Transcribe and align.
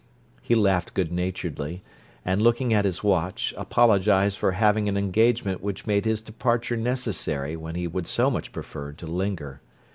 '"He 0.41 0.55
laughed 0.55 0.95
good 0.95 1.11
naturedly, 1.11 1.83
and 2.25 2.41
looking 2.41 2.73
at 2.73 2.85
his 2.85 3.03
watch, 3.03 3.53
apologized 3.55 4.35
for 4.35 4.53
having 4.53 4.89
an 4.89 4.97
engagement 4.97 5.61
which 5.61 5.85
made 5.85 6.05
his 6.05 6.21
departure 6.21 6.75
necessary 6.75 7.55
when 7.55 7.75
he 7.75 7.85
would 7.85 8.07
so 8.07 8.31
much 8.31 8.51
prefer 8.51 8.93
to 8.93 9.05
linger. 9.05 9.61